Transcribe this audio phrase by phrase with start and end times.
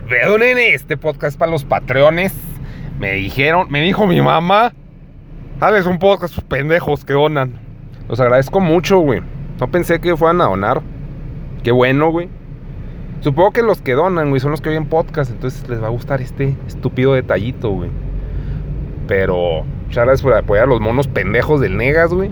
[0.00, 2.32] Perdonen, este podcast para los patreones.
[2.98, 4.72] Me dijeron, me dijo mi mamá.
[5.60, 7.60] Sabes, un podcast pendejos que donan.
[8.08, 9.20] Los agradezco mucho, güey.
[9.60, 10.80] No pensé que fueran a donar.
[11.62, 12.30] Qué bueno, güey.
[13.20, 15.30] Supongo que los que donan, güey, son los que oyen podcast.
[15.30, 17.90] Entonces les va a gustar este estúpido detallito, güey.
[19.06, 22.30] Pero, muchas gracias por apoyar a los monos pendejos del Negas, güey.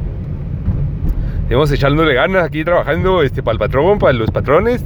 [1.43, 4.83] Estamos echándole ganas aquí trabajando este, para el patrón, para los patrones.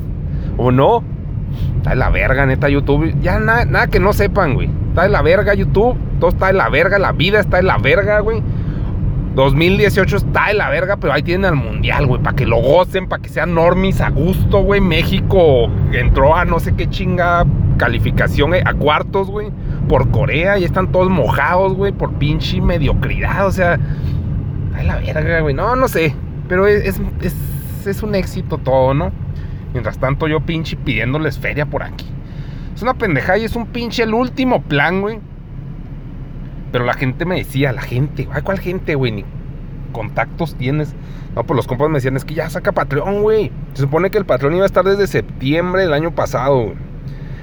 [0.56, 1.13] ¿O no?
[1.76, 3.14] Está de la verga, neta, YouTube.
[3.20, 4.70] Ya nada, nada que no sepan, güey.
[4.88, 5.96] Está de la verga YouTube.
[6.20, 6.98] Todo está de la verga.
[6.98, 8.42] La vida está de la verga, güey.
[9.34, 12.22] 2018 está de la verga, pero ahí tienen al mundial, güey.
[12.22, 14.80] Para que lo gocen, para que sean normis a gusto, güey.
[14.80, 17.44] México entró a no sé qué chinga
[17.76, 19.48] calificación eh, a cuartos, güey.
[19.88, 21.92] Por Corea y están todos mojados, güey.
[21.92, 23.74] Por pinche mediocridad, o sea.
[23.74, 25.54] Está de la verga, güey.
[25.54, 26.14] No, no sé.
[26.48, 27.34] Pero es, es,
[27.86, 29.10] es un éxito todo, ¿no?
[29.74, 32.06] Mientras tanto, yo pinche pidiéndoles feria por aquí.
[32.74, 35.18] Es una pendejada y es un pinche el último plan, güey.
[36.72, 39.12] Pero la gente me decía, la gente, ay, ¿cuál gente, güey?
[39.12, 39.24] Ni
[39.92, 40.94] contactos tienes.
[41.34, 43.50] No, pues los compas me decían, es que ya saca Patreon, güey.
[43.74, 46.76] Se supone que el Patreon iba a estar desde septiembre del año pasado, güey.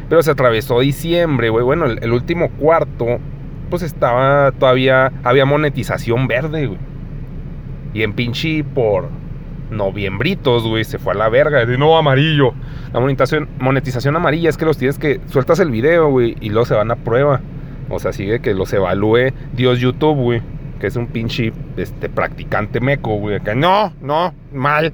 [0.08, 1.66] Pero se atravesó diciembre, güey.
[1.66, 3.20] Bueno, el, el, último cuarto,
[3.70, 6.80] pues estaba todavía, había monetización verde, güey.
[7.94, 9.10] Y en pinche por
[9.72, 11.66] noviembritos, güey, se fue a la verga.
[11.66, 12.54] De nuevo amarillo.
[12.94, 15.20] La monetización, monetización amarilla es que los tienes que.
[15.28, 17.42] Sueltas el video, güey, y luego se van a prueba.
[17.90, 20.42] O sea, sigue que los evalúe Dios YouTube, güey.
[20.80, 23.36] Que es un pinche este, practicante meco, güey.
[23.36, 24.94] Acá, no, no, mal.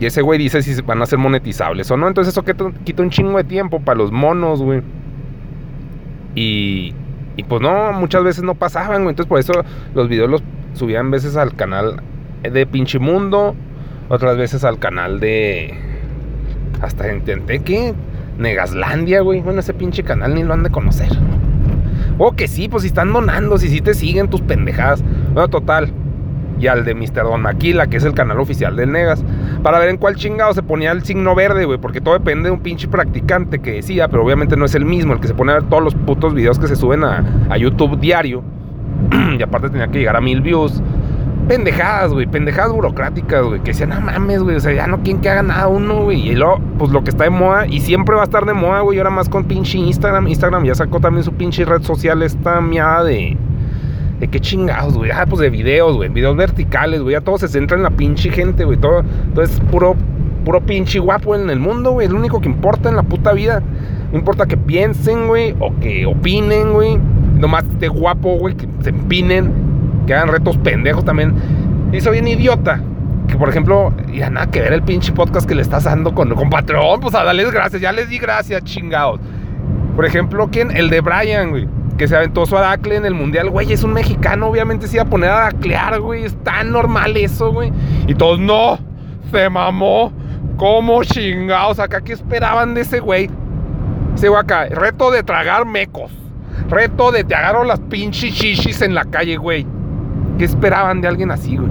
[0.00, 2.08] Y ese güey dice si van a ser monetizables o no.
[2.08, 4.82] Entonces eso quita un chingo de tiempo para los monos, güey.
[6.34, 6.92] Y,
[7.36, 9.10] y pues no, muchas veces no pasaban, güey.
[9.10, 9.52] Entonces por eso
[9.94, 10.42] los videos los
[10.72, 12.02] subían veces al canal
[12.52, 13.54] de Pinche Mundo,
[14.08, 15.74] otras veces al canal de.
[16.82, 17.94] Hasta intenté que.
[18.38, 19.40] Negaslandia, güey.
[19.40, 21.08] Bueno, ese pinche canal ni lo han de conocer.
[22.18, 25.02] O que sí, pues si están donando, si sí te siguen tus pendejadas.
[25.32, 25.92] Bueno, total.
[26.60, 27.24] Y al de Mr.
[27.24, 29.24] Don Maquila, que es el canal oficial del Negas.
[29.62, 31.78] Para ver en cuál chingado se ponía el signo verde, güey.
[31.78, 34.08] Porque todo depende de un pinche practicante que decía.
[34.08, 36.34] Pero obviamente no es el mismo, el que se pone a ver todos los putos
[36.34, 38.42] videos que se suben a, a YouTube diario.
[39.38, 40.82] y aparte tenía que llegar a mil views
[41.48, 45.20] pendejadas, güey, pendejadas burocráticas, güey, que decían, no mames, güey, o sea, ya no quieren
[45.20, 46.28] que haga nada uno, güey.
[46.28, 48.80] Y luego, pues lo que está de moda, y siempre va a estar de moda,
[48.80, 50.28] güey, ahora más con pinche Instagram.
[50.28, 53.36] Instagram ya sacó también su pinche red social, esta miada de.
[54.20, 55.10] ¿De qué chingados, güey?
[55.10, 58.30] Ah, pues de videos, güey, videos verticales, güey, ya todo se centra en la pinche
[58.30, 59.02] gente, güey, todo,
[59.34, 59.96] todo es puro,
[60.44, 63.32] puro pinche guapo en el mundo, güey, es lo único que importa en la puta
[63.32, 63.60] vida.
[64.12, 66.96] No importa que piensen, güey, o que opinen, güey,
[67.36, 69.63] nomás esté guapo, güey, que se empinen
[70.04, 71.34] que hagan retos pendejos también.
[71.92, 72.80] Y soy bien idiota.
[73.28, 76.34] Que por ejemplo, ya nada que ver el pinche podcast que le estás dando con,
[76.34, 77.00] con Patrón.
[77.00, 77.80] Pues a darles gracias.
[77.80, 79.20] Ya les di gracias, chingados.
[79.96, 80.76] Por ejemplo, ¿quién?
[80.76, 81.68] El de Brian, güey.
[81.96, 83.72] Que se aventó su adacle en el mundial, güey.
[83.72, 86.24] Es un mexicano, obviamente se iba a poner a adaclear, güey.
[86.24, 87.72] Es tan normal eso, güey.
[88.08, 88.78] Y todos, no,
[89.30, 90.12] se mamó.
[90.56, 91.78] ¿Cómo chingados?
[91.78, 93.30] Acá, ¿qué esperaban de ese güey?
[94.14, 96.12] Ese güey acá, reto de tragar mecos.
[96.68, 99.66] Reto de te agarro las pinches chichis en la calle, güey.
[100.38, 101.70] ¿Qué esperaban de alguien así, güey?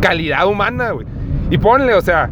[0.00, 1.06] Calidad humana, güey.
[1.50, 2.30] Y ponle, o sea,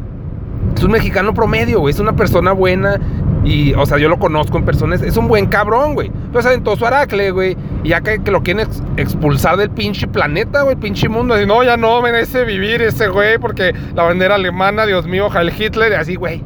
[0.77, 1.93] es un mexicano promedio, güey.
[1.93, 3.01] Es una persona buena.
[3.45, 5.03] Y, o sea, yo lo conozco en personas.
[5.03, 6.11] Es un buen cabrón, güey.
[6.31, 7.57] Pero se aventó su aracle, güey.
[7.83, 11.35] Y ya que, lo quieren ex expulsar del pinche planeta, güey, pinche mundo.
[11.47, 13.39] No, ya no merece vivir ese güey.
[13.39, 15.93] Porque la bandera alemana, Dios mío, Heil Hitler.
[15.93, 16.43] Y así, güey.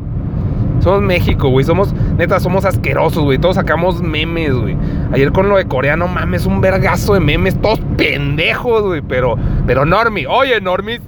[0.86, 1.64] Somos México, güey.
[1.64, 3.38] Somos, neta, somos asquerosos, güey.
[3.38, 4.76] Todos sacamos memes, güey.
[5.10, 7.60] Ayer con lo de Corea, no mames, un vergazo de memes.
[7.60, 9.02] Todos pendejos, güey.
[9.02, 9.34] Pero,
[9.66, 11.00] pero Normi, oye, Normis.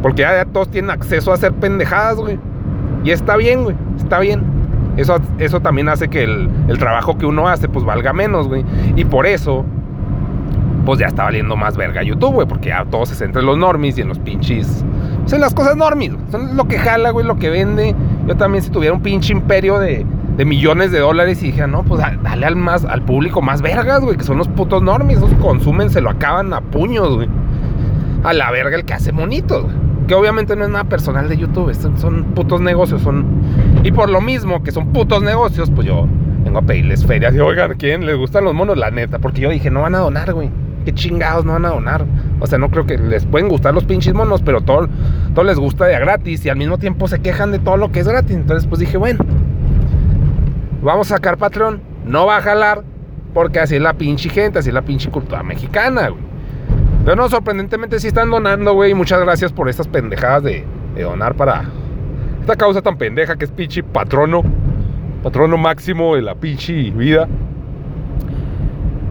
[0.00, 2.38] Porque ya, todos tienen acceso a hacer pendejadas, güey.
[3.02, 3.74] Y está bien, güey.
[3.96, 4.44] Está bien.
[4.96, 8.64] Eso, eso también hace que el, trabajo que uno hace, pues valga menos, güey.
[8.94, 9.64] Y por eso,
[10.86, 12.46] pues ya está valiendo más verga YouTube, güey.
[12.46, 14.84] Porque ya todo se centra en los normis y en los pinches.
[15.22, 16.12] Pues en las cosas normis.
[16.30, 17.96] Son lo que jala, güey, lo que vende.
[18.30, 21.82] Yo también si tuviera un pinche imperio de, de millones de dólares y dije, no,
[21.82, 25.34] pues dale al, más, al público más vergas, güey, que son los putos normis, esos
[25.34, 27.28] consumen, se lo acaban a puños, güey.
[28.22, 29.74] A la verga el que hace monitos, güey.
[30.06, 33.26] Que obviamente no es nada personal de YouTube, son, son putos negocios, son...
[33.82, 36.06] Y por lo mismo que son putos negocios, pues yo
[36.44, 38.78] vengo a pedirles ferias y oigan, ¿quién les gustan los monos?
[38.78, 40.50] La neta, porque yo dije, no van a donar, güey.
[40.84, 42.06] Qué chingados no van a donar.
[42.40, 44.88] O sea, no creo que les pueden gustar los pinches monos, pero todo,
[45.34, 48.00] todo les gusta de gratis y al mismo tiempo se quejan de todo lo que
[48.00, 48.34] es gratis.
[48.34, 49.24] Entonces, pues dije, bueno,
[50.82, 51.80] vamos a sacar Patreon.
[52.06, 52.82] No va a jalar
[53.34, 56.22] porque así es la pinche gente, así es la pinche cultura mexicana, güey.
[57.04, 58.94] Pero no, sorprendentemente sí están donando, güey.
[58.94, 60.64] Muchas gracias por estas pendejadas de,
[60.94, 61.64] de donar para
[62.40, 64.42] esta causa tan pendeja que es pinche patrono.
[65.22, 67.28] patrono máximo de la pinche vida.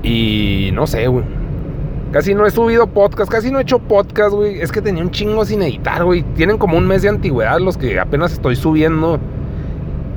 [0.01, 1.38] Y no sé, güey.
[2.11, 4.59] Casi no he subido podcast, casi no he hecho podcast, güey.
[4.61, 6.23] Es que tenía un chingo sin editar, güey.
[6.35, 9.19] Tienen como un mes de antigüedad los que apenas estoy subiendo.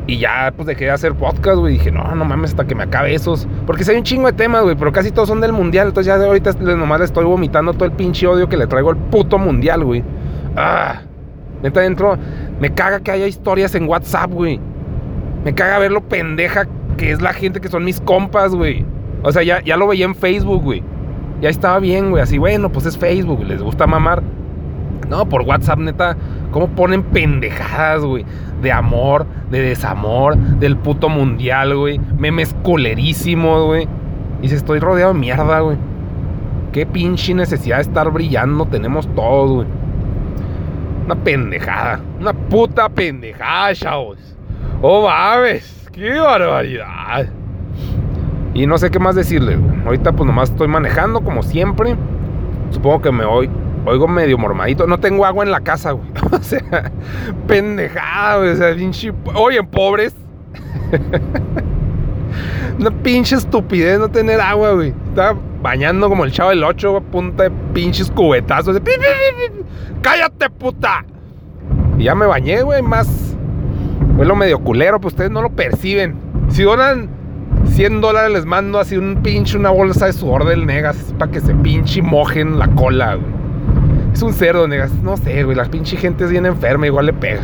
[0.06, 1.74] Y ya, pues dejé de hacer podcast, güey.
[1.74, 3.46] Dije, no, no mames, hasta que me acabe esos.
[3.66, 4.74] Porque si hay un chingo de temas, güey.
[4.74, 5.88] Pero casi todos son del mundial.
[5.88, 8.96] Entonces ya ahorita nomás le estoy vomitando todo el pinche odio que le traigo al
[8.96, 10.02] puto mundial, güey.
[10.56, 11.02] Ah.
[11.62, 12.16] Neta, dentro.
[12.58, 14.58] Me caga que haya historias en WhatsApp, güey.
[15.44, 16.66] Me caga ver lo pendeja
[16.96, 18.86] que es la gente que son mis compas, güey.
[19.22, 20.82] O sea, ya, ya lo veía en Facebook, güey
[21.42, 22.22] ya estaba bien, güey.
[22.22, 24.22] Así, bueno, pues es Facebook, les gusta mamar.
[25.08, 26.16] No, por WhatsApp, neta,
[26.52, 28.24] ¿cómo ponen pendejadas, güey?
[28.62, 32.00] De amor, de desamor, del puto mundial, güey.
[32.16, 33.88] Memes colerísimos, güey.
[34.40, 35.76] Y si estoy rodeado de mierda, güey.
[36.70, 39.66] Qué pinche necesidad de estar brillando tenemos todos, güey.
[41.04, 42.00] Una pendejada.
[42.20, 44.36] Una puta pendejada, chavos.
[44.80, 45.90] Oh, mames.
[45.92, 47.26] Qué barbaridad.
[48.54, 49.58] Y no sé qué más decirles.
[49.84, 51.96] Ahorita pues nomás estoy manejando como siempre.
[52.70, 54.86] Supongo que me oigo medio mormadito.
[54.86, 56.06] No tengo agua en la casa, güey.
[56.32, 56.90] O sea,
[57.46, 58.50] pendejada, güey.
[58.50, 59.12] O sea, pinche...
[59.34, 60.14] Oye, pobres.
[62.78, 64.94] Una pinche estupidez no tener agua, güey.
[65.08, 68.80] Estaba bañando como el chavo del 8, a punta de pinches cubetazos.
[70.02, 71.04] ¡Cállate, puta!
[71.98, 72.82] Y ya me bañé, güey.
[72.82, 73.36] Más.
[74.16, 76.16] Fue lo medio culero, pues ustedes no lo perciben.
[76.48, 77.08] Si donan
[77.66, 81.40] 100 dólares les mando así un pinche, una bolsa de sudor del Negas para que
[81.40, 83.18] se pinche mojen la cola.
[84.12, 84.92] Es un cerdo, Negas.
[85.02, 85.56] No sé, güey.
[85.56, 87.42] La pinche gente es bien enferma, igual le pega.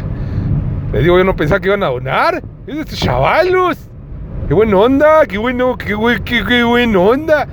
[0.92, 2.42] Les digo, yo no pensaba que iban a donar.
[2.66, 3.78] Es de estos chavalos.
[4.48, 5.94] Qué buena onda, qué bueno, qué,
[6.24, 7.48] qué, qué buena onda.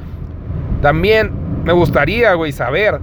[0.81, 1.31] También
[1.63, 3.00] me gustaría, güey, saber.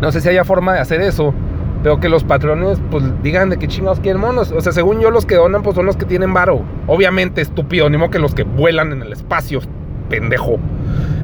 [0.00, 1.34] No sé si haya forma de hacer eso
[1.82, 4.52] pero que los patrones, pues digan de qué chingados quieren monos.
[4.52, 6.62] O sea, según yo, los que donan, pues son los que tienen varo.
[6.86, 9.60] Obviamente, estúpido, ni modo que los que vuelan en el espacio,
[10.08, 10.58] pendejo.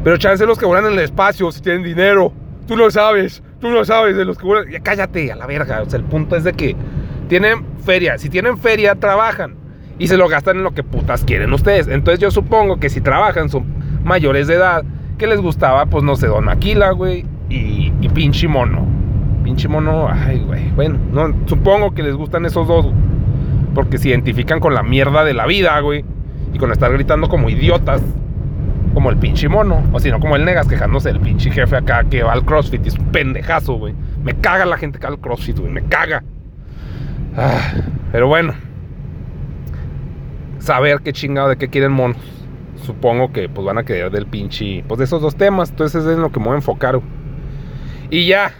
[0.03, 2.32] Pero chance los que vuelan en el espacio, si tienen dinero.
[2.67, 4.70] Tú no sabes, tú no sabes de los que vuelan.
[4.70, 5.82] Ya cállate a la verga.
[5.82, 6.75] O sea, el punto es de que
[7.29, 8.17] tienen feria.
[8.19, 9.56] Si tienen feria, trabajan.
[9.99, 11.88] Y se lo gastan en lo que putas quieren ustedes.
[11.88, 13.64] Entonces yo supongo que si trabajan, son
[14.05, 14.85] mayores de edad,
[15.19, 18.95] que les gustaba, pues no sé, Don Aquila, güey, y, y pinche mono.
[19.46, 20.70] Pinche mono, ay, güey.
[20.72, 22.88] Bueno, no, supongo que les gustan esos dos,
[23.76, 26.04] Porque se identifican con la mierda de la vida, güey.
[26.52, 28.02] Y con estar gritando como idiotas.
[28.93, 29.84] Como el pinche mono.
[29.93, 32.84] O si no, como el negas quejándose del pinche jefe acá que va al CrossFit
[32.87, 33.94] y es un pendejazo, güey.
[34.20, 35.70] Me caga la gente que va al CrossFit, güey.
[35.70, 36.25] Me caga.
[37.37, 37.75] Ah,
[38.10, 38.52] pero bueno.
[40.58, 42.16] Saber qué chingado de qué quieren monos.
[42.82, 44.82] Supongo que pues van a querer del pinche.
[44.88, 45.70] Pues de esos dos temas.
[45.70, 47.00] Entonces es en lo que me voy a enfocar.
[48.10, 48.52] Y ya.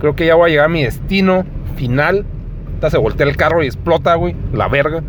[0.00, 1.44] Creo que ya voy a llegar a mi destino
[1.76, 2.24] final.
[2.66, 4.36] Ahorita se voltea el carro y explota, güey.
[4.52, 5.02] La verga.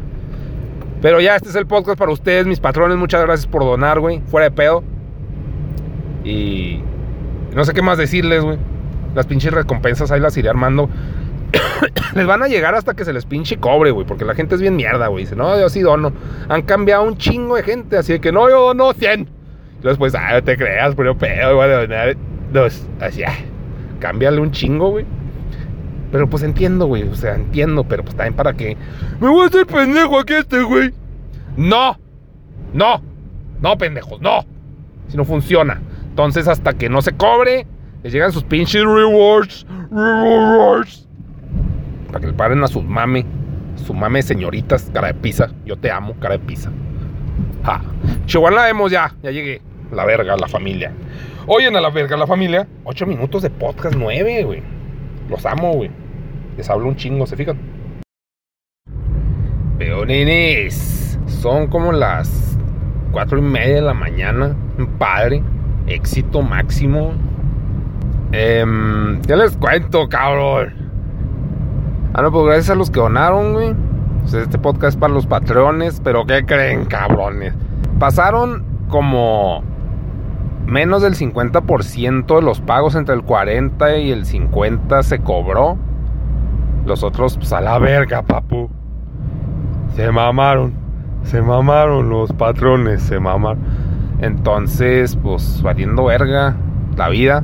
[1.01, 2.97] Pero ya, este es el podcast para ustedes, mis patrones.
[2.97, 4.21] Muchas gracias por donar, güey.
[4.27, 4.83] Fuera de pedo.
[6.23, 6.81] Y
[7.53, 8.57] no sé qué más decirles, güey.
[9.15, 10.89] Las pinches recompensas ahí las iré armando.
[12.15, 14.05] les van a llegar hasta que se les pinche cobre, güey.
[14.05, 15.25] Porque la gente es bien mierda, güey.
[15.25, 16.11] Dice, no, yo sí dono.
[16.49, 17.97] Han cambiado un chingo de gente.
[17.97, 19.29] Así de que no, yo dono 100.
[19.81, 22.17] Y después, ah, no te creas, pero pedo, voy a donar
[22.51, 22.85] dos.
[22.99, 23.48] Así, ah
[23.99, 25.05] cámbiale un chingo, güey.
[26.11, 27.03] Pero pues entiendo, güey.
[27.03, 28.75] O sea, entiendo, pero pues también para que.
[29.19, 30.91] Me voy a hacer pendejo aquí este, güey.
[31.55, 31.97] No.
[32.73, 33.01] No.
[33.61, 34.45] No, pendejos, no.
[35.07, 35.81] Si no funciona.
[36.09, 37.67] Entonces, hasta que no se cobre,
[38.03, 39.65] les llegan sus pinches rewards.
[39.91, 41.07] Rewards.
[42.07, 43.25] Para que le paren a su mame.
[43.75, 45.49] Su mame, señoritas, cara de pizza.
[45.65, 46.71] Yo te amo, cara de pizza.
[47.63, 47.81] Ja.
[48.25, 49.13] Chihuahua la vemos ya.
[49.21, 49.61] Ya llegué.
[49.91, 50.91] La verga, la familia.
[51.51, 52.67] Oyen a la verga la familia.
[52.83, 54.61] Ocho minutos de podcast, nueve, güey.
[55.31, 55.89] Los amo, güey.
[56.55, 57.57] Les hablo un chingo, ¿se fijan?
[59.79, 61.17] Veo, nenes.
[61.25, 62.55] Son como las
[63.11, 64.55] cuatro y media de la mañana.
[64.99, 65.41] Padre.
[65.87, 67.13] Éxito máximo.
[68.31, 68.63] Eh,
[69.25, 70.75] ya les cuento, cabrón.
[72.13, 73.75] Ah, no, pues gracias a los que donaron, güey.
[74.25, 75.99] este podcast es para los patrones.
[76.03, 77.55] Pero ¿qué creen, cabrones?
[77.97, 79.63] Pasaron como
[80.69, 85.77] menos del 50% de los pagos entre el 40 y el 50 se cobró.
[86.85, 88.69] Los otros, pues a la verga, papu.
[89.95, 90.73] Se mamaron.
[91.23, 93.59] Se mamaron los patrones, se mamaron.
[94.21, 96.55] Entonces, pues valiendo verga
[96.97, 97.43] la vida.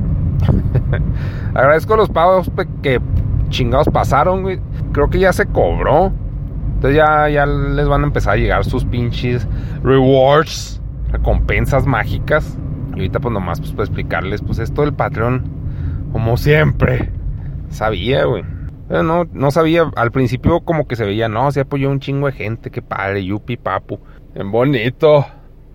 [1.54, 2.50] Agradezco los pagos
[2.82, 3.00] que
[3.48, 4.60] chingados pasaron, güey.
[4.92, 6.12] Creo que ya se cobró.
[6.74, 9.46] Entonces ya, ya les van a empezar a llegar sus pinches
[9.82, 10.80] rewards,
[11.10, 12.58] recompensas mágicas.
[12.96, 15.44] Y ahorita pues nomás pues para explicarles pues esto del Patreon,
[16.12, 17.12] como siempre,
[17.68, 18.42] sabía, güey.
[18.88, 22.32] No, no sabía, al principio como que se veía, no, se apoyó un chingo de
[22.32, 24.00] gente, qué padre, yupi papu,
[24.34, 25.26] en bonito.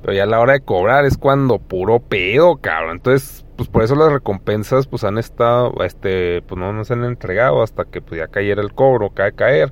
[0.02, 2.98] Pero ya a la hora de cobrar es cuando puro pedo, cabrón.
[2.98, 7.62] Entonces, pues por eso las recompensas pues han estado, este, pues no nos han entregado
[7.62, 9.72] hasta que pues ya cayera el cobro, cae caer.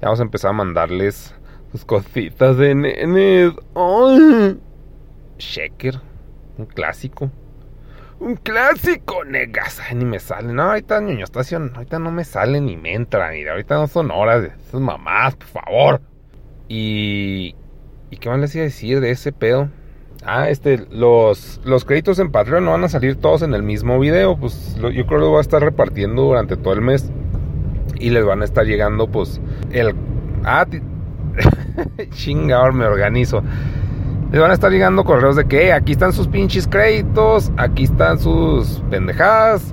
[0.00, 1.34] Ya vamos a empezar a mandarles
[1.70, 3.52] sus cositas de nenes.
[3.76, 4.58] ¡Ay!
[5.38, 6.00] Shaker,
[6.58, 7.30] un clásico.
[8.20, 9.80] Un clásico, negas.
[9.80, 10.52] Ay, ni me sale.
[10.52, 11.72] No, ahorita ñoño estación.
[11.74, 13.32] Ahorita no me sale ni me entra.
[13.32, 16.00] Ni ahorita no son horas de esas mamás, por favor.
[16.68, 17.56] Y.
[18.10, 19.68] ¿Y qué más les iba a decir de ese pedo?
[20.24, 23.98] Ah, este, los, los créditos en Patreon no van a salir todos en el mismo
[23.98, 24.36] video.
[24.36, 27.10] Pues yo creo que lo voy a estar repartiendo durante todo el mes.
[27.98, 29.40] Y les van a estar llegando, pues,
[29.72, 29.94] el.
[30.44, 30.66] Ah,
[32.10, 33.42] chingador, me organizo
[34.34, 38.18] les van a estar llegando correos de que aquí están sus pinches créditos, aquí están
[38.18, 39.72] sus pendejadas,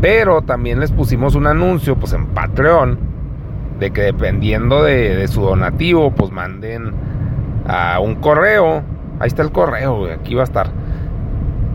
[0.00, 2.98] pero también les pusimos un anuncio pues en Patreon
[3.78, 6.92] de que dependiendo de, su donativo pues manden
[7.68, 8.82] a un correo,
[9.20, 10.70] ahí está el correo, aquí va a estar,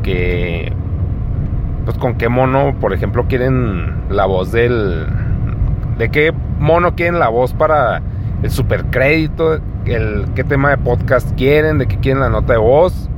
[0.04, 0.74] que
[1.86, 5.08] pues con qué mono, por ejemplo, quieren la voz del...
[5.98, 8.02] ¿De qué mono quieren la voz para
[8.44, 9.62] el supercrédito?
[9.86, 13.10] El, qué tema de podcast quieren, de qué quieren la nota de voz.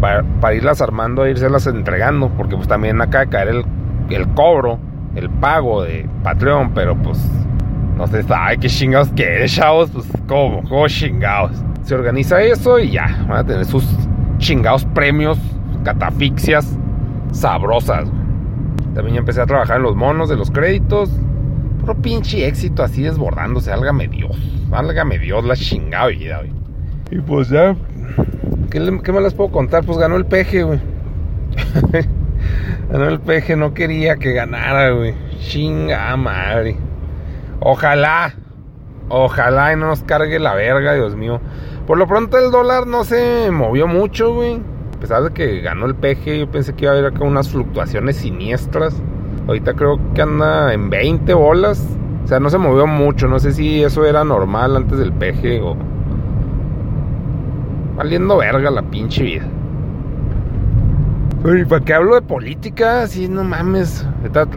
[0.00, 2.28] Para, irlas armando e irselas entregando.
[2.30, 3.64] Porque pues también de caer el,
[4.10, 4.78] el cobro,
[5.14, 6.72] el pago de Patreon.
[6.74, 7.18] Pero pues
[7.96, 9.90] no sé, ay, qué chingados que chavos.
[9.90, 11.52] Pues como, como chingados.
[11.82, 13.24] Se organiza eso y ya.
[13.28, 13.84] Van a tener sus
[14.38, 15.38] chingados premios,
[15.84, 16.78] catafixias
[17.32, 18.08] sabrosas.
[18.94, 21.10] También ya empecé a trabajar en los monos de los créditos.
[21.96, 23.72] Pinche éxito así desbordándose.
[23.72, 24.36] Álgame Dios.
[24.68, 26.52] Válgame Dios la chingada vida, güey.
[27.10, 27.74] Y pues ya.
[28.70, 29.84] ¿Qué, me las puedo contar?
[29.84, 30.78] Pues ganó el peje, güey.
[32.90, 35.14] ganó el peje, no quería que ganara, güey.
[35.40, 36.76] Chinga madre.
[37.60, 38.34] Ojalá.
[39.08, 41.40] Ojalá y no nos cargue la verga, Dios mío.
[41.86, 44.60] Por lo pronto el dólar no se movió mucho, güey.
[44.96, 47.48] A pesar de que ganó el peje, yo pensé que iba a haber acá unas
[47.48, 48.94] fluctuaciones siniestras.
[49.48, 51.82] Ahorita creo que anda en 20 bolas.
[52.22, 53.28] O sea, no se movió mucho.
[53.28, 55.74] No sé si eso era normal antes del peje o.
[57.96, 59.46] Valiendo verga la pinche vida.
[61.44, 63.06] ¿y para qué hablo de política?
[63.06, 64.06] Si no mames.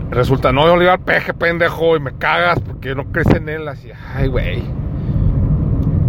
[0.10, 3.68] Resulta, no, yo le al peje, pendejo, y me cagas porque no crees en él.
[3.70, 4.64] Así, ay, güey.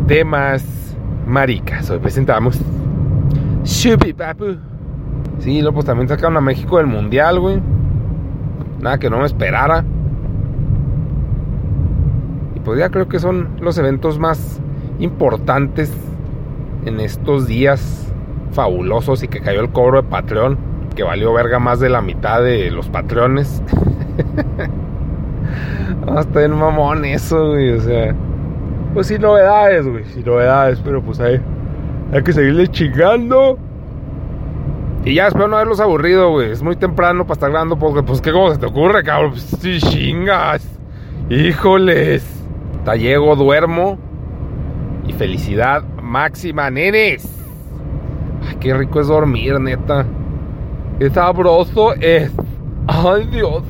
[0.08, 1.88] Temas maricas.
[1.88, 2.60] Hoy presentamos.
[3.62, 4.56] Shubi papu.
[5.38, 7.60] Sí, luego pues también sacaron a México del mundial, güey.
[8.82, 9.84] Nada que no me esperara
[12.64, 14.60] pues ya creo que son los eventos más
[14.98, 15.92] importantes
[16.84, 18.12] en estos días
[18.52, 20.58] fabulosos y que cayó el cobro de Patreon,
[20.94, 23.62] que valió verga más de la mitad de los Patreones.
[26.06, 28.14] Hasta en mamón eso, güey, o sea.
[28.94, 31.40] Pues sin novedades, güey, sin novedades, pero pues ahí
[32.12, 33.58] hay que seguirle chingando.
[35.04, 36.52] Y ya espero no haberlos aburrido, güey.
[36.52, 39.32] Es muy temprano para estar grabando porque, pues, ¿qué cosa se te ocurre, cabrón?
[39.32, 40.64] Pues, sí, chingas.
[41.28, 42.24] Híjoles.
[42.84, 43.98] Tallego, duermo.
[45.06, 47.28] Y felicidad máxima, nenes.
[48.48, 50.06] Ay, qué rico es dormir, neta.
[51.00, 52.30] Qué sabroso es.
[52.86, 53.64] Ay, Dios.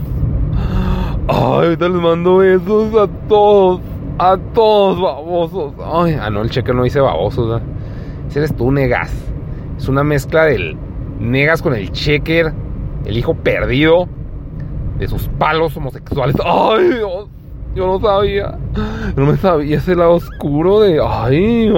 [1.28, 3.80] Ay, te les mando besos a todos.
[4.18, 5.72] A todos, babosos.
[5.82, 7.58] Ay, ah, no, el cheque no dice babosos.
[7.58, 7.64] ¿eh?
[8.28, 9.10] Ese eres tú, negas.
[9.78, 10.76] Es una mezcla del
[11.22, 12.52] negas con el checker,
[13.04, 14.08] el hijo perdido
[14.98, 16.36] de sus palos homosexuales.
[16.44, 17.28] Ay, Dios.
[17.74, 18.58] Yo no sabía.
[19.16, 21.00] No me sabía ese lado oscuro de.
[21.02, 21.72] Ay,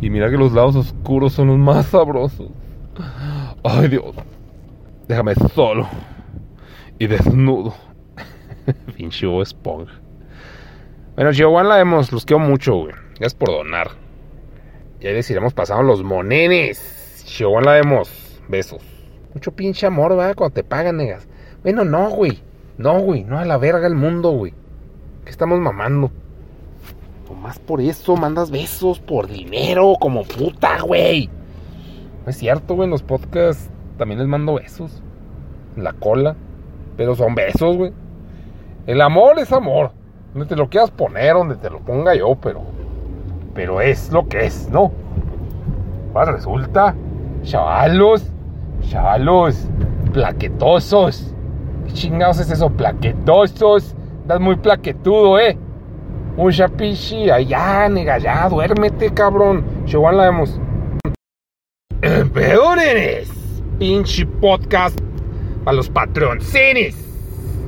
[0.00, 2.50] Y mira que los lados oscuros son los más sabrosos.
[3.62, 4.14] Ay, Dios.
[5.06, 5.88] Déjame solo.
[6.98, 7.74] Y desnudo.
[8.96, 9.92] Pinche esponja.
[11.14, 12.10] Bueno, Giovanna la hemos.
[12.10, 12.94] Los quiero mucho, güey.
[13.10, 13.90] Gracias por donar.
[15.00, 16.97] Ya les iremos pasando los monenes.
[17.28, 18.40] Giovanna la hemos.
[18.48, 18.82] Besos.
[19.34, 20.34] Mucho pinche amor, ¿verdad?
[20.34, 21.28] Cuando te pagan, negas.
[21.62, 22.42] Bueno, no, güey.
[22.78, 24.54] No, güey, no a la verga el mundo, güey.
[25.24, 26.10] ¿Qué estamos mamando?
[27.40, 31.28] Más por eso mandas besos, por dinero, como puta, güey.
[32.24, 35.02] No es cierto, güey, en los podcasts también les mando besos.
[35.76, 36.34] En la cola.
[36.96, 37.92] Pero son besos, güey.
[38.86, 39.92] El amor es amor.
[40.32, 42.62] Donde te lo quieras poner, donde te lo ponga yo, pero.
[43.54, 44.90] Pero es lo que es, ¿no?
[46.14, 46.96] Resulta,
[47.48, 48.30] chavalos,
[48.90, 49.68] chavalos,
[50.12, 51.34] plaquetosos
[51.86, 52.68] ¿Qué chingados es eso?
[52.68, 53.96] Plaquetosos.
[54.20, 55.56] Estás muy plaquetudo, eh.
[56.36, 57.24] Mucha pichi.
[57.46, 59.64] Ya, nega, ya, duérmete, cabrón.
[59.86, 60.60] Chihuahua la vemos.
[62.34, 63.32] Peores.
[63.78, 65.00] Pinche podcast
[65.64, 66.94] para los patroncines.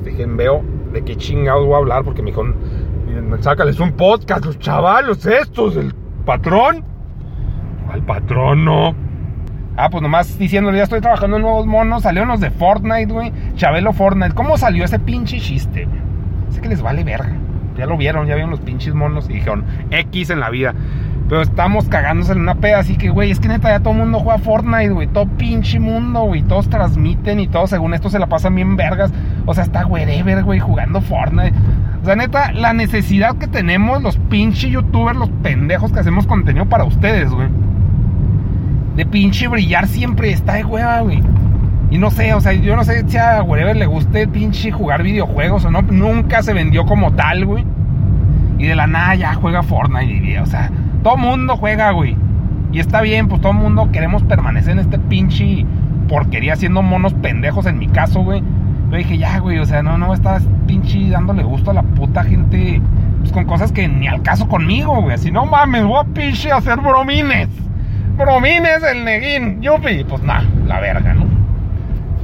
[0.03, 0.61] dejen, veo
[0.93, 2.43] de qué chingados voy a hablar, porque me dijo,
[3.39, 5.95] sácales un podcast, los chavalos estos, el
[6.25, 6.83] patrón.
[7.89, 9.10] Al patrón, no.
[9.77, 13.31] Ah, pues nomás diciéndole, ya estoy trabajando en nuevos monos, salieron los de Fortnite, güey.
[13.55, 15.87] Chabelo Fortnite, ¿cómo salió ese pinche chiste?
[16.49, 17.31] Sé que les vale verga.
[17.77, 20.73] Ya lo vieron, ya vieron los pinches monos y dijeron, X en la vida.
[21.29, 23.99] Pero estamos cagándose en una peda, así que, güey, es que neta ya todo el
[23.99, 25.07] mundo juega Fortnite, güey.
[25.07, 26.41] Todo pinche mundo, güey.
[26.41, 29.13] Todos transmiten y todos, según esto, se la pasan bien vergas.
[29.45, 31.53] O sea, está wherever, güey, jugando Fortnite.
[32.01, 36.65] O sea, neta, la necesidad que tenemos los pinche youtubers, los pendejos que hacemos contenido
[36.65, 37.47] para ustedes, güey.
[39.01, 41.23] De pinche brillar siempre está de hueva, güey.
[41.89, 45.01] Y no sé, o sea, yo no sé si a wherever le guste pinche jugar
[45.01, 45.81] videojuegos o no.
[45.81, 47.65] Nunca se vendió como tal, güey.
[48.59, 50.69] Y de la nada ya juega Fortnite, o sea
[51.01, 52.15] todo mundo juega, güey.
[52.71, 55.65] Y está bien, pues todo mundo queremos permanecer en este pinche
[56.07, 58.43] porquería haciendo monos pendejos en mi caso, güey.
[58.91, 62.23] Yo dije, ya, güey, o sea, no, no estás pinche dándole gusto a la puta
[62.23, 62.79] gente
[63.21, 65.17] pues, con cosas que ni al caso conmigo, güey.
[65.17, 67.49] Si no mames, voy a pinche hacer bromines.
[68.17, 70.03] Bromines el neguín, yupi.
[70.03, 71.25] Pues nada, la verga, ¿no?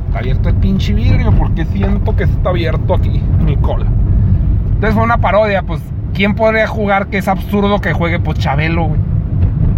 [0.08, 3.86] Está abierto el pinche vidrio porque siento que está abierto aquí mi cola.
[4.74, 5.82] Entonces fue una parodia, pues
[6.14, 9.00] ¿quién podría jugar que es absurdo que juegue pues Chabelo, güey?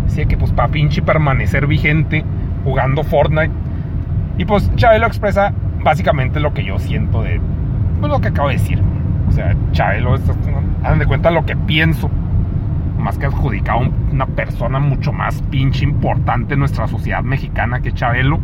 [0.08, 2.24] Así que pues para pinche permanecer vigente
[2.64, 3.52] jugando Fortnite.
[4.38, 7.40] Y pues Chabelo expresa básicamente lo que yo siento de
[8.00, 8.82] pues, lo que acabo de decir.
[9.28, 10.16] O sea, Chabelo,
[10.84, 12.10] hagan de cuenta lo que pienso.
[13.00, 13.80] Más que adjudicado
[14.12, 18.40] una persona mucho más pinche importante en nuestra sociedad mexicana que Chabelo.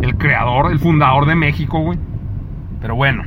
[0.00, 1.98] El creador, el fundador de México, güey.
[2.80, 3.24] Pero bueno,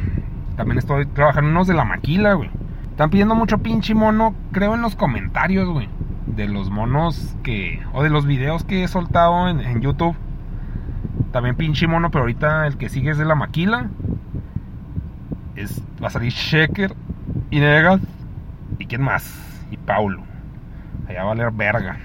[0.55, 2.49] también estoy trabajando en unos de la maquila, güey.
[2.89, 5.89] Están pidiendo mucho pinche mono, creo en los comentarios, güey.
[6.27, 7.81] De los monos que.
[7.93, 10.15] O de los videos que he soltado en, YouTube.
[11.31, 13.89] También pinche mono, pero ahorita el que sigue es de la maquila.
[15.55, 16.95] Es, va a salir Shaker
[17.49, 17.99] y Negas.
[18.79, 19.65] ¿Y quién más?
[19.71, 20.23] Y Paulo.
[21.15, 21.97] Va a valer verga.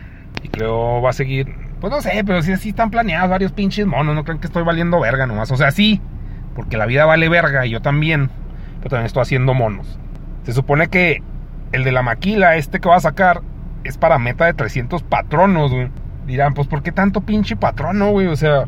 [0.43, 1.55] Y creo va a seguir.
[1.81, 4.14] Pues no sé, pero sí, sí están planeados varios pinches monos.
[4.14, 5.51] No crean que estoy valiendo verga nomás.
[5.51, 6.01] O sea, sí.
[6.55, 8.31] Porque la vida vale verga y yo también.
[8.79, 9.99] Pero también estoy haciendo monos.
[10.44, 11.23] Se supone que
[11.73, 13.42] el de la maquila, este que va a sacar,
[13.85, 15.90] es para meta de 300 patronos, güey.
[16.27, 18.27] Dirán, pues ¿por qué tanto pinche patrono, güey?
[18.27, 18.66] O sea,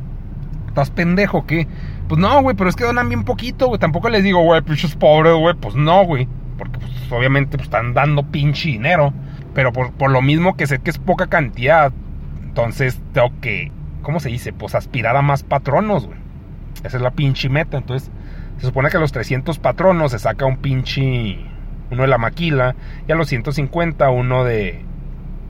[0.68, 1.68] ¿estás pendejo qué?
[2.08, 3.78] Pues no, güey, pero es que donan bien poquito, güey.
[3.78, 5.54] Tampoco les digo, güey, pinches pobres, güey.
[5.54, 6.26] Pues no, güey.
[6.58, 9.12] Porque pues, obviamente pues, están dando pinche dinero.
[9.54, 11.92] Pero por, por lo mismo que sé que es poca cantidad,
[12.42, 14.52] entonces tengo que, ¿cómo se dice?
[14.52, 16.18] Pues aspirar a más patronos, güey.
[16.84, 17.78] Esa es la pinche meta.
[17.78, 18.10] Entonces,
[18.58, 21.38] se supone que a los 300 patronos se saca un pinche
[21.90, 22.74] uno de la maquila,
[23.08, 24.84] y a los 150 uno de...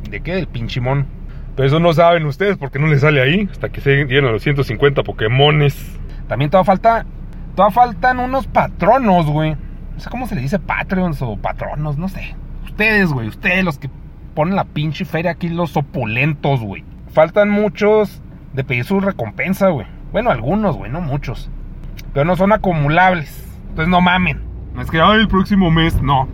[0.08, 0.34] ¿De qué?
[0.34, 1.06] Del pinchimón.
[1.54, 4.42] Pero eso no saben ustedes porque no les sale ahí, hasta que se llenan los
[4.42, 5.98] 150 Pokémones.
[6.28, 7.06] También todavía falta...
[7.54, 9.56] Todavía faltan unos patronos, güey.
[9.94, 12.34] No sé cómo se le dice Patreons o patronos, no sé.
[12.64, 13.90] Ustedes, güey, ustedes los que
[14.34, 16.84] ponen la pinche feria aquí, los opulentos, güey.
[17.12, 19.86] Faltan muchos de pedir su recompensa, güey.
[20.12, 21.50] Bueno, algunos, güey, no muchos.
[22.12, 23.46] Pero no son acumulables.
[23.68, 24.40] Entonces no mamen.
[24.74, 26.28] No es que, ay, el próximo mes, no.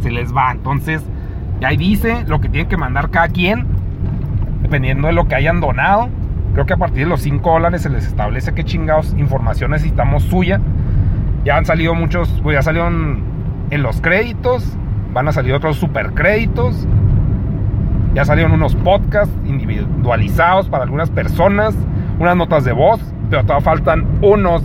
[0.00, 0.52] Se les va.
[0.52, 1.02] Entonces,
[1.60, 3.66] ya ahí dice lo que tienen que mandar cada quien,
[4.62, 6.08] dependiendo de lo que hayan donado.
[6.52, 10.22] Creo que a partir de los 5 dólares se les establece qué chingados información necesitamos
[10.24, 10.60] suya.
[11.44, 13.22] Ya han salido muchos, pues ya salieron
[13.70, 14.76] en los créditos,
[15.16, 16.86] van a salir otros super créditos.
[18.12, 21.74] Ya salieron unos podcasts individualizados para algunas personas,
[22.18, 23.00] unas notas de voz,
[23.30, 24.62] pero todavía faltan unos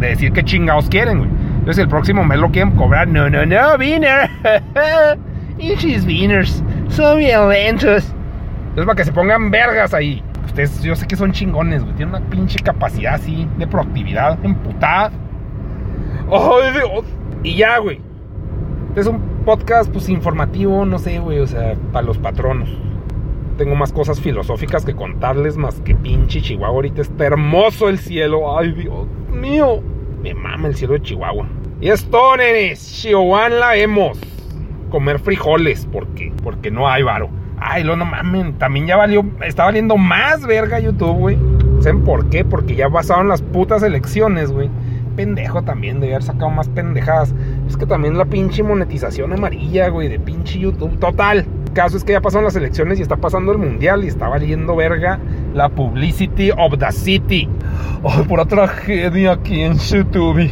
[0.00, 1.30] de decir qué chingados quieren, güey.
[1.60, 3.08] Entonces el próximo mes lo quieren cobrar.
[3.08, 4.28] No, no, no, Wiener.
[5.58, 6.62] Inchis Wieners.
[6.88, 8.14] Son violentos.
[8.68, 10.22] Entonces para que se pongan vergas ahí.
[10.44, 11.96] Ustedes, yo sé que son chingones, güey.
[11.96, 15.10] Tienen una pinche capacidad así de proactividad, emputada.
[16.30, 17.04] ¡Ay, Dios!
[17.42, 17.98] Y ya, güey.
[18.88, 21.38] Este es un podcast, pues, informativo, no sé, güey.
[21.38, 22.68] O sea, para los patronos.
[23.56, 26.74] Tengo más cosas filosóficas que contarles, más que pinche Chihuahua.
[26.74, 28.58] Ahorita está hermoso el cielo.
[28.58, 29.80] ¡Ay, Dios mío!
[30.22, 31.46] Me mama el cielo de Chihuahua.
[31.80, 34.20] Y esto, nenes, Chihuahua la hemos.
[34.90, 36.30] Comer frijoles, ¿por qué?
[36.44, 37.30] Porque no hay varo.
[37.58, 41.38] Ay, lo no mamen, también ya valió, está valiendo más verga YouTube, güey.
[41.80, 42.44] ¿Saben por qué?
[42.44, 44.68] Porque ya pasaron las putas elecciones, güey.
[45.16, 47.34] Pendejo también, de haber sacado más pendejadas.
[47.68, 50.98] Es que también la pinche monetización amarilla, güey, de pinche YouTube.
[50.98, 51.46] Total.
[51.74, 54.74] Caso es que ya pasaron las elecciones y está pasando el mundial y está valiendo
[54.74, 55.20] verga
[55.54, 57.48] la publicity of the city.
[58.02, 60.50] Ay, pura tragedia aquí en YouTube.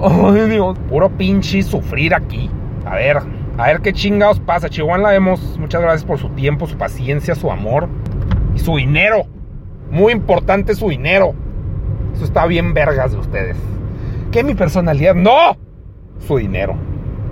[0.00, 0.76] Ay, Dios.
[0.88, 2.50] Puro pinche sufrir aquí.
[2.84, 3.18] A ver,
[3.56, 4.68] a ver qué chingados pasa.
[4.68, 5.56] Chihuahua la vemos.
[5.58, 7.88] Muchas gracias por su tiempo, su paciencia, su amor
[8.56, 9.22] y su dinero.
[9.90, 11.32] Muy importante su dinero.
[12.12, 13.56] Eso está bien vergas de ustedes.
[14.32, 15.14] ¿Qué mi personalidad?
[15.14, 15.67] ¡No!
[16.26, 16.76] Su dinero.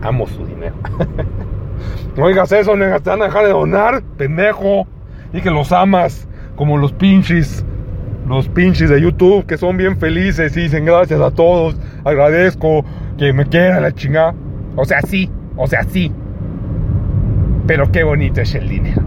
[0.02, 0.74] Amo su dinero.
[2.16, 4.86] no oigas eso, negas, te van a dejar de donar, pendejo.
[5.32, 7.64] Y que los amas, como los pinches.
[8.26, 12.84] Los pinches de YouTube que son bien felices y dicen gracias a todos, agradezco
[13.18, 14.34] que me quieran la chingada.
[14.74, 16.10] O sea, sí, o sea, sí.
[17.68, 19.02] Pero qué bonito es el dinero.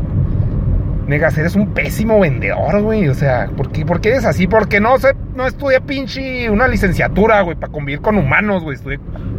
[1.08, 3.08] Negas, eres un pésimo vendedor, güey.
[3.08, 4.48] O sea, ¿por qué, ¿por eres así?
[4.48, 8.78] Porque no sé, no estudié pinche una licenciatura, güey, para convivir con humanos, güey.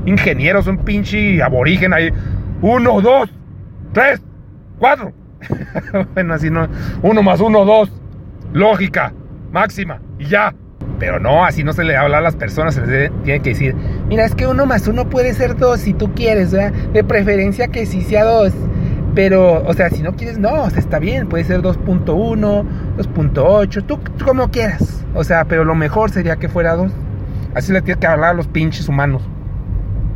[0.07, 2.11] Ingenieros, un pinche aborigen ahí.
[2.63, 3.31] Uno, dos,
[3.93, 4.21] tres,
[4.79, 5.13] cuatro.
[6.15, 6.69] bueno, así no.
[7.03, 7.91] Uno más uno, dos.
[8.53, 9.13] Lógica,
[9.53, 10.55] máxima, y ya.
[10.99, 13.75] Pero no, así no se le habla a las personas, se les tiene que decir,
[14.09, 16.51] mira, es que uno más uno puede ser dos si tú quieres.
[16.51, 18.53] De preferencia que sí sea dos.
[19.15, 23.85] Pero, o sea, si no quieres, no, o sea, está bien, puede ser 2.1, 2.8,
[23.85, 25.05] tú, como quieras.
[25.15, 26.93] O sea, pero lo mejor sería que fuera 2.
[27.55, 29.23] Así le tienes que hablar a los pinches humanos.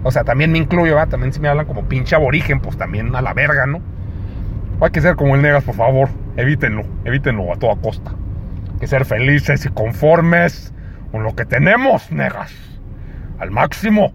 [0.05, 1.07] O sea, también me incluyo, ¿va?
[1.07, 3.81] También si me hablan como pinche aborigen, pues también a la verga, ¿no?
[4.81, 6.11] Hay que ser como el Negas, por favor.
[6.37, 8.13] Evítenlo, evítenlo a toda costa.
[8.75, 10.75] Hay que ser felices y conformes
[11.11, 12.55] con lo que tenemos, Negas.
[13.39, 14.13] Al máximo.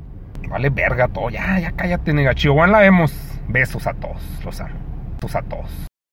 [0.47, 1.29] Vale verga todo.
[1.29, 2.33] Ya, ya cállate, nega.
[2.33, 3.13] Chihuahua la vemos.
[3.47, 4.21] Besos a todos.
[4.43, 4.75] Los amo.
[5.21, 5.88] Besos a todos.